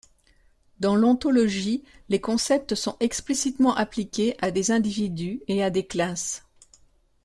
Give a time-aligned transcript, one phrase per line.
[0.79, 6.43] Dans l’ontologie, les concepts sont explicitement appliqués à des individus et à des classes.